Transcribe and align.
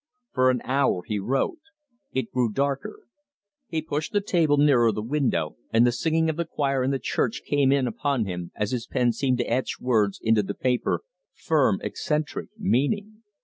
For 0.31 0.49
an 0.49 0.61
hour 0.63 1.03
he 1.05 1.19
wrote. 1.19 1.59
It 2.11 2.31
grew 2.31 2.51
darker. 2.51 3.01
He 3.67 3.83
pushed 3.83 4.13
the 4.13 4.19
table 4.21 4.57
nearer 4.57 4.91
the 4.91 5.03
window, 5.03 5.57
and 5.71 5.85
the 5.85 5.91
singing 5.91 6.27
of 6.27 6.37
the 6.37 6.45
choir 6.45 6.81
in 6.83 6.89
the 6.89 6.97
church 6.97 7.43
came 7.45 7.71
in 7.71 7.85
upon 7.85 8.25
him 8.25 8.51
as 8.55 8.71
his 8.71 8.87
pen 8.87 9.11
seemed 9.11 9.37
to 9.37 9.45
etch 9.47 9.79
words 9.79 10.19
into 10.19 10.41
the 10.41 10.55
paper, 10.55 11.01
firm, 11.35 11.79
eccentric, 11.83 12.49
meaning. 12.57 13.21